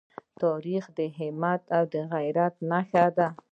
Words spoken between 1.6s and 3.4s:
او غیرت نښان دی.